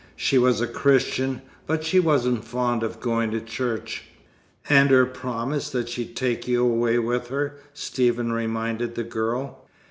She 0.15 0.39
was 0.39 0.61
a 0.61 0.67
Christian, 0.67 1.43
but 1.67 1.83
she 1.83 1.99
wasn't 1.99 2.43
fond 2.43 2.81
of 2.81 2.99
going 2.99 3.29
to 3.29 3.39
church." 3.39 4.05
"And 4.67 4.89
her 4.89 5.05
promise 5.05 5.69
that 5.69 5.89
she'd 5.89 6.15
take 6.15 6.47
you 6.47 6.63
away 6.65 6.97
with 6.97 7.27
her?" 7.27 7.57
Stephen 7.75 8.31
reminded 8.31 8.95
the 8.95 9.03
girl. 9.03 9.67